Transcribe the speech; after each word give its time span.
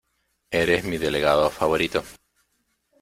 Eres 0.49 0.83
mi 0.83 0.97
delegado 0.97 1.51
favorito. 1.51 2.03